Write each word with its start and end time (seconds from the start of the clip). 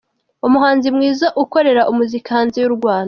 Umuhanzi 0.47 0.87
mwiza 0.95 1.27
ukorera 1.43 1.81
umuziki 1.91 2.29
hanze 2.35 2.57
y'u 2.63 2.73
Rwanda. 2.77 2.99